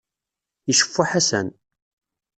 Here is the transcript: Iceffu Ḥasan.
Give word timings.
Iceffu 0.71 1.03
Ḥasan. 1.11 1.47